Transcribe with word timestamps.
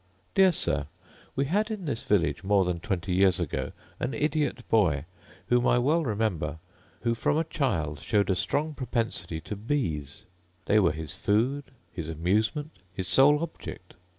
Dear 0.33 0.51
Sir, 0.51 0.87
We 1.35 1.45
had 1.45 1.69
in 1.69 1.85
this 1.85 2.07
village 2.07 2.43
more 2.43 2.65
than 2.65 2.79
twenty 2.79 3.13
years 3.13 3.39
ago 3.39 3.71
an 3.99 4.15
idiot 4.15 4.67
boy, 4.67 5.05
whom 5.45 5.67
I 5.67 5.77
well 5.77 6.03
remember, 6.03 6.57
who, 7.01 7.13
from 7.13 7.37
a 7.37 7.43
child, 7.43 7.99
showed 7.99 8.31
a 8.31 8.35
strong 8.35 8.73
propensity 8.73 9.39
to 9.41 9.55
bees; 9.55 10.25
they 10.65 10.79
were 10.79 10.91
his 10.91 11.13
food, 11.13 11.65
his 11.93 12.09
amusement, 12.09 12.71
his 12.91 13.07
sole 13.07 13.43
object. 13.43 13.93